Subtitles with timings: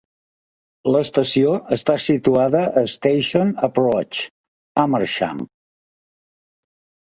[0.93, 4.23] L'estació està situada a Station Approach,
[4.87, 5.45] Amersham.